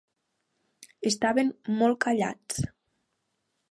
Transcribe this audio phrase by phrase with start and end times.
[1.11, 1.53] Estaven
[1.83, 2.69] molt callats.